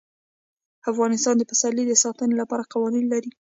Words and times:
افغانستان 0.91 1.35
د 1.37 1.43
پسرلی 1.49 1.83
د 1.87 1.93
ساتنې 2.03 2.35
لپاره 2.41 2.69
قوانین 2.73 3.05
لري. 3.13 3.29